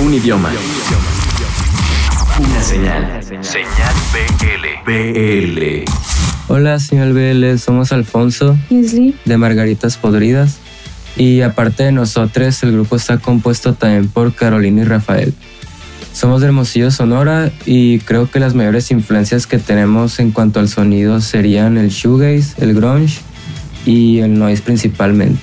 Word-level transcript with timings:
Un 0.00 0.12
idioma. 0.12 0.50
Una 2.40 2.62
señal. 2.62 3.22
Señal 3.22 3.94
BL. 4.12 4.90
BL. 4.90 5.84
Hola, 6.48 6.80
señal 6.80 7.12
BL. 7.12 7.56
Somos 7.58 7.92
Alfonso. 7.92 8.58
Leslie. 8.70 9.14
De 9.24 9.38
Margaritas 9.38 9.96
Podridas. 9.96 10.58
Y 11.16 11.42
aparte 11.42 11.84
de 11.84 11.92
nosotros, 11.92 12.60
el 12.64 12.72
grupo 12.72 12.96
está 12.96 13.18
compuesto 13.18 13.74
también 13.74 14.08
por 14.08 14.34
Carolina 14.34 14.82
y 14.82 14.84
Rafael. 14.84 15.32
Somos 16.12 16.40
de 16.40 16.48
Hermosillo, 16.48 16.90
Sonora, 16.90 17.52
y 17.64 18.00
creo 18.00 18.28
que 18.28 18.40
las 18.40 18.54
mayores 18.54 18.90
influencias 18.90 19.46
que 19.46 19.58
tenemos 19.58 20.18
en 20.18 20.32
cuanto 20.32 20.58
al 20.58 20.68
sonido 20.68 21.20
serían 21.20 21.78
el 21.78 21.90
shoegaze, 21.90 22.60
el 22.60 22.74
grunge 22.74 23.20
y 23.86 24.18
el 24.18 24.36
noise 24.38 24.60
principalmente. 24.60 25.42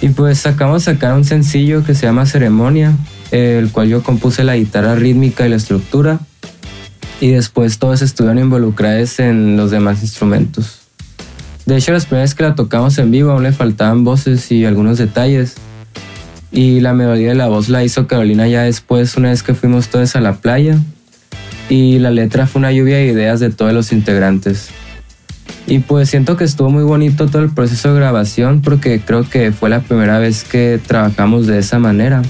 Y 0.00 0.08
pues 0.10 0.46
acabamos 0.46 0.86
de 0.86 0.94
sacar 0.94 1.12
un 1.12 1.24
sencillo 1.24 1.84
que 1.84 1.94
se 1.94 2.06
llama 2.06 2.24
Ceremonia, 2.24 2.94
el 3.30 3.70
cual 3.70 3.88
yo 3.88 4.02
compuse 4.02 4.44
la 4.44 4.56
guitarra 4.56 4.94
rítmica 4.94 5.46
y 5.46 5.50
la 5.50 5.56
estructura, 5.56 6.20
y 7.20 7.30
después 7.30 7.78
todos 7.78 8.02
estuvieron 8.02 8.38
involucrados 8.38 9.18
en 9.18 9.56
los 9.56 9.70
demás 9.70 10.02
instrumentos. 10.02 10.78
De 11.66 11.76
hecho, 11.76 11.92
las 11.92 12.06
primeras 12.06 12.34
que 12.34 12.44
la 12.44 12.54
tocamos 12.54 12.96
en 12.96 13.10
vivo 13.10 13.30
aún 13.30 13.42
le 13.42 13.52
faltaban 13.52 14.02
voces 14.02 14.50
y 14.50 14.64
algunos 14.64 14.96
detalles. 14.96 15.56
Y 16.50 16.80
la 16.80 16.94
melodía 16.94 17.28
de 17.28 17.34
la 17.34 17.48
voz 17.48 17.68
la 17.68 17.84
hizo 17.84 18.06
Carolina 18.06 18.48
ya 18.48 18.62
después, 18.62 19.16
una 19.18 19.28
vez 19.28 19.42
que 19.42 19.52
fuimos 19.52 19.88
todos 19.88 20.16
a 20.16 20.22
la 20.22 20.36
playa. 20.36 20.78
Y 21.68 21.98
la 21.98 22.10
letra 22.10 22.46
fue 22.46 22.60
una 22.60 22.72
lluvia 22.72 22.96
de 22.96 23.08
ideas 23.08 23.38
de 23.40 23.50
todos 23.50 23.74
los 23.74 23.92
integrantes. 23.92 24.70
Y 25.66 25.80
pues 25.80 26.08
siento 26.08 26.38
que 26.38 26.44
estuvo 26.44 26.70
muy 26.70 26.84
bonito 26.84 27.26
todo 27.26 27.42
el 27.42 27.50
proceso 27.50 27.92
de 27.92 28.00
grabación 28.00 28.62
porque 28.62 29.00
creo 29.00 29.28
que 29.28 29.52
fue 29.52 29.68
la 29.68 29.80
primera 29.80 30.18
vez 30.18 30.44
que 30.44 30.80
trabajamos 30.86 31.46
de 31.46 31.58
esa 31.58 31.78
manera. 31.78 32.22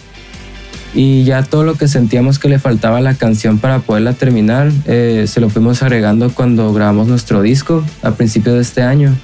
Y 0.99 1.23
ya 1.23 1.45
todo 1.45 1.63
lo 1.63 1.77
que 1.77 1.87
sentíamos 1.87 2.41
que 2.41 2.49
le 2.49 2.59
faltaba 2.59 2.99
a 2.99 3.01
la 3.01 3.15
canción 3.15 3.61
para 3.61 3.79
poderla 3.79 4.15
terminar, 4.15 4.73
eh, 4.85 5.27
se 5.29 5.41
lo 5.41 5.49
fuimos 5.49 5.81
agregando 5.85 6.35
cuando 6.35 6.73
grabamos 6.73 7.07
nuestro 7.07 7.41
disco 7.41 7.85
a 8.03 8.11
principios 8.11 8.57
de 8.57 8.63
este 8.63 8.83
año 8.83 9.15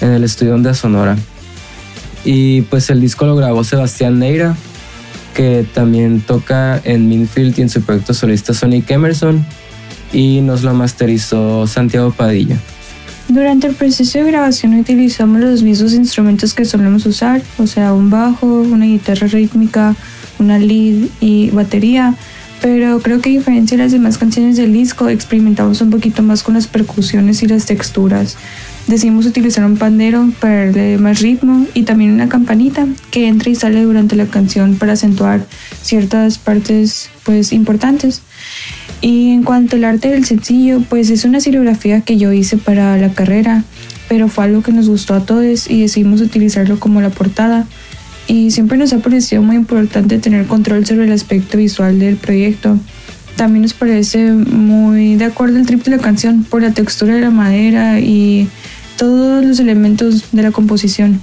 en 0.00 0.10
el 0.10 0.22
estudio 0.22 0.56
de 0.58 0.72
Sonora. 0.72 1.16
Y 2.24 2.60
pues 2.62 2.90
el 2.90 3.00
disco 3.00 3.26
lo 3.26 3.34
grabó 3.34 3.64
Sebastián 3.64 4.20
Neira, 4.20 4.54
que 5.34 5.66
también 5.74 6.20
toca 6.20 6.80
en 6.84 7.08
Minfield 7.08 7.58
y 7.58 7.62
en 7.62 7.70
su 7.70 7.82
proyecto 7.82 8.14
solista 8.14 8.54
Sonic 8.54 8.88
Emerson, 8.88 9.44
y 10.12 10.42
nos 10.42 10.62
lo 10.62 10.74
masterizó 10.74 11.66
Santiago 11.66 12.12
Padilla. 12.12 12.56
Durante 13.26 13.66
el 13.66 13.74
proceso 13.74 14.18
de 14.18 14.30
grabación 14.30 14.78
utilizamos 14.78 15.40
los 15.40 15.64
mismos 15.64 15.92
instrumentos 15.92 16.54
que 16.54 16.64
solemos 16.64 17.04
usar, 17.04 17.42
o 17.58 17.66
sea, 17.66 17.94
un 17.94 18.10
bajo, 18.10 18.46
una 18.46 18.84
guitarra 18.86 19.26
rítmica, 19.26 19.96
una 20.40 20.58
lead 20.58 21.08
y 21.20 21.50
batería, 21.50 22.14
pero 22.60 23.00
creo 23.00 23.20
que 23.20 23.30
a 23.30 23.32
diferencia 23.32 23.76
de 23.76 23.84
las 23.84 23.92
demás 23.92 24.18
canciones 24.18 24.56
del 24.56 24.72
disco, 24.72 25.08
experimentamos 25.08 25.80
un 25.80 25.90
poquito 25.90 26.22
más 26.22 26.42
con 26.42 26.54
las 26.54 26.66
percusiones 26.66 27.42
y 27.42 27.46
las 27.46 27.66
texturas. 27.66 28.36
Decidimos 28.86 29.24
utilizar 29.24 29.64
un 29.64 29.76
pandero 29.76 30.28
para 30.40 30.66
darle 30.66 30.98
más 30.98 31.20
ritmo 31.20 31.66
y 31.74 31.84
también 31.84 32.12
una 32.12 32.28
campanita 32.28 32.86
que 33.10 33.28
entra 33.28 33.50
y 33.50 33.54
sale 33.54 33.82
durante 33.82 34.16
la 34.16 34.26
canción 34.26 34.76
para 34.76 34.92
acentuar 34.92 35.46
ciertas 35.82 36.38
partes 36.38 37.08
pues 37.24 37.52
importantes. 37.52 38.22
Y 39.00 39.30
en 39.30 39.42
cuanto 39.42 39.76
al 39.76 39.84
arte 39.84 40.08
del 40.08 40.26
sencillo, 40.26 40.82
pues 40.88 41.08
es 41.08 41.24
una 41.24 41.40
serigrafía 41.40 42.02
que 42.02 42.18
yo 42.18 42.32
hice 42.32 42.58
para 42.58 42.96
la 42.98 43.10
carrera, 43.12 43.64
pero 44.08 44.28
fue 44.28 44.44
algo 44.44 44.62
que 44.62 44.72
nos 44.72 44.88
gustó 44.88 45.14
a 45.14 45.24
todos 45.24 45.70
y 45.70 45.80
decidimos 45.80 46.20
utilizarlo 46.20 46.78
como 46.78 47.00
la 47.00 47.10
portada. 47.10 47.66
Y 48.30 48.52
siempre 48.52 48.78
nos 48.78 48.92
ha 48.92 48.98
parecido 48.98 49.42
muy 49.42 49.56
importante 49.56 50.20
tener 50.20 50.46
control 50.46 50.86
sobre 50.86 51.04
el 51.04 51.10
aspecto 51.10 51.58
visual 51.58 51.98
del 51.98 52.14
proyecto. 52.14 52.78
También 53.34 53.62
nos 53.62 53.74
parece 53.74 54.32
muy 54.32 55.16
de 55.16 55.24
acuerdo 55.24 55.58
el 55.58 55.66
trip 55.66 55.82
de 55.82 55.90
la 55.90 55.98
canción 55.98 56.44
por 56.44 56.62
la 56.62 56.70
textura 56.70 57.16
de 57.16 57.22
la 57.22 57.30
madera 57.30 57.98
y 57.98 58.48
todos 58.96 59.44
los 59.44 59.58
elementos 59.58 60.30
de 60.30 60.44
la 60.44 60.52
composición. 60.52 61.20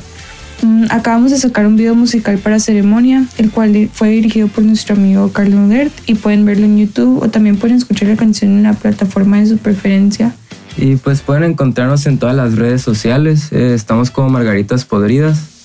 Mm, 0.61 0.87
acabamos 0.89 1.31
de 1.31 1.37
sacar 1.37 1.65
un 1.65 1.77
video 1.77 1.95
musical 1.95 2.39
para 2.39 2.59
ceremonia, 2.59 3.25
el 3.37 3.51
cual 3.51 3.89
fue 3.93 4.09
dirigido 4.09 4.49
por 4.49 4.65
nuestro 4.65 4.97
amigo 4.97 5.31
Carlos 5.31 5.65
Udert 5.65 5.93
y 6.07 6.15
pueden 6.15 6.43
verlo 6.43 6.65
en 6.65 6.77
YouTube 6.77 7.23
o 7.23 7.29
también 7.29 7.55
pueden 7.55 7.77
escuchar 7.77 8.09
la 8.09 8.17
canción 8.17 8.51
en 8.51 8.63
la 8.63 8.73
plataforma 8.73 9.39
de 9.39 9.45
su 9.45 9.57
preferencia. 9.59 10.35
Y 10.75 10.97
pues 10.97 11.21
pueden 11.21 11.45
encontrarnos 11.45 12.05
en 12.05 12.17
todas 12.17 12.35
las 12.35 12.55
redes 12.55 12.81
sociales, 12.81 13.53
eh, 13.53 13.73
estamos 13.73 14.11
como 14.11 14.27
Margaritas 14.27 14.83
Podridas. 14.83 15.56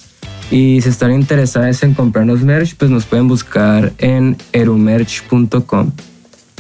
Y 0.53 0.83
si 0.83 0.91
están 0.91 1.13
interesados 1.13 1.83
en 1.83 1.95
comprarnos 1.95 2.43
merch, 2.43 2.77
pues 2.77 2.91
nos 2.91 3.07
pueden 3.07 3.27
buscar 3.27 3.93
en 3.97 4.37
erumerch.com. 4.53 5.93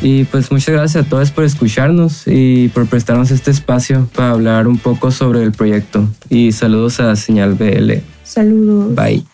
Y 0.00 0.24
pues 0.24 0.50
muchas 0.50 0.74
gracias 0.74 1.06
a 1.06 1.08
todos 1.08 1.30
por 1.30 1.44
escucharnos 1.44 2.24
y 2.26 2.68
por 2.68 2.86
prestarnos 2.86 3.30
este 3.30 3.50
espacio 3.50 4.08
para 4.14 4.30
hablar 4.30 4.66
un 4.66 4.78
poco 4.78 5.10
sobre 5.10 5.42
el 5.42 5.52
proyecto. 5.52 6.08
Y 6.30 6.52
saludos 6.52 7.00
a 7.00 7.14
Señal 7.16 7.54
BL. 7.54 8.00
Saludos. 8.24 8.94
Bye. 8.96 9.31